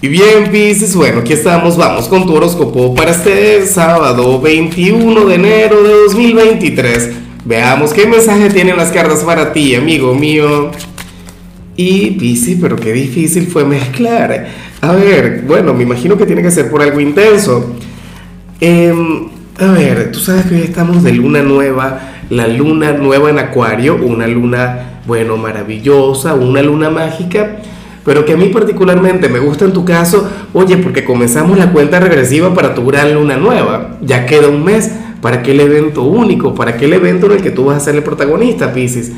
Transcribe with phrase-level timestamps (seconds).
[0.00, 5.34] Y bien, Pisces, bueno, aquí estamos, vamos con tu horóscopo para este sábado 21 de
[5.34, 7.10] enero de 2023.
[7.44, 10.70] Veamos qué mensaje tienen las cartas para ti, amigo mío.
[11.74, 14.46] Y Pisces, pero qué difícil fue mezclar.
[14.80, 17.74] A ver, bueno, me imagino que tiene que ser por algo intenso.
[18.60, 19.26] Em,
[19.58, 23.96] a ver, tú sabes que hoy estamos de luna nueva, la luna nueva en Acuario,
[23.96, 27.62] una luna, bueno, maravillosa, una luna mágica
[28.08, 32.00] pero que a mí particularmente me gusta en tu caso, oye, porque comenzamos la cuenta
[32.00, 33.98] regresiva para tu gran luna nueva.
[34.00, 34.90] Ya queda un mes
[35.20, 38.02] para aquel evento único, para aquel evento en el que tú vas a ser el
[38.02, 39.12] protagonista, Pisces.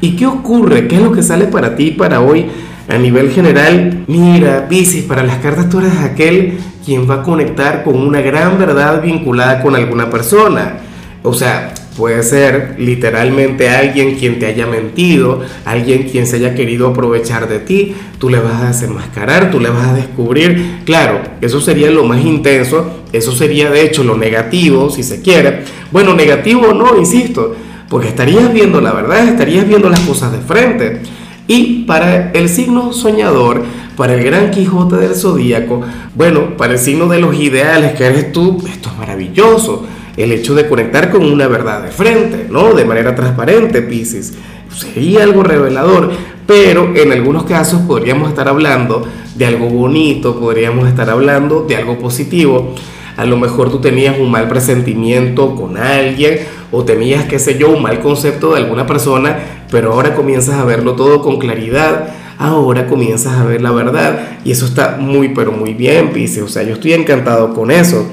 [0.00, 0.88] ¿Y qué ocurre?
[0.88, 2.46] ¿Qué es lo que sale para ti para hoy
[2.88, 4.04] a nivel general?
[4.06, 8.58] Mira, Pisces, para las cartas tú eres aquel quien va a conectar con una gran
[8.58, 10.78] verdad vinculada con alguna persona.
[11.22, 16.88] O sea, Puede ser literalmente alguien quien te haya mentido, alguien quien se haya querido
[16.88, 20.82] aprovechar de ti, tú le vas a desenmascarar, tú le vas a descubrir.
[20.84, 25.64] Claro, eso sería lo más intenso, eso sería de hecho lo negativo, si se quiere.
[25.90, 27.56] Bueno, negativo no, insisto,
[27.88, 31.00] porque estarías viendo la verdad, estarías viendo las cosas de frente.
[31.48, 33.64] Y para el signo soñador,
[33.96, 35.82] para el gran Quijote del Zodíaco,
[36.14, 39.84] bueno, para el signo de los ideales que eres tú, esto es maravilloso
[40.16, 42.74] el hecho de conectar con una verdad de frente, ¿no?
[42.74, 44.34] De manera transparente, Pisces.
[44.74, 46.12] Sería algo revelador,
[46.46, 51.98] pero en algunos casos podríamos estar hablando de algo bonito, podríamos estar hablando de algo
[51.98, 52.74] positivo.
[53.16, 56.38] A lo mejor tú tenías un mal presentimiento con alguien
[56.72, 60.64] o tenías, qué sé yo, un mal concepto de alguna persona, pero ahora comienzas a
[60.64, 62.14] verlo todo con claridad.
[62.38, 66.42] Ahora comienzas a ver la verdad y eso está muy, pero muy bien, Pisces.
[66.42, 68.06] O sea, yo estoy encantado con eso.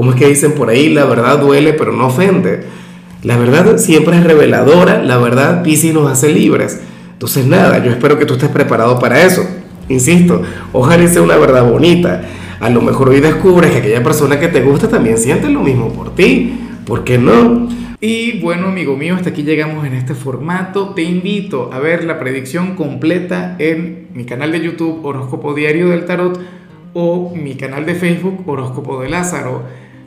[0.00, 0.88] ¿Cómo es que dicen por ahí?
[0.88, 2.62] La verdad duele, pero no ofende.
[3.22, 6.80] La verdad siempre es reveladora, la verdad Pisces nos hace libres.
[7.12, 9.46] Entonces nada, yo espero que tú estés preparado para eso.
[9.90, 10.40] Insisto,
[10.72, 12.22] ojalá sea una verdad bonita.
[12.60, 15.92] A lo mejor hoy descubres que aquella persona que te gusta también siente lo mismo
[15.92, 16.58] por ti.
[16.86, 17.68] ¿Por qué no?
[18.00, 20.94] Y bueno, amigo mío, hasta aquí llegamos en este formato.
[20.94, 26.06] Te invito a ver la predicción completa en mi canal de YouTube Horóscopo Diario del
[26.06, 26.40] Tarot
[26.94, 29.89] o mi canal de Facebook Horóscopo de Lázaro.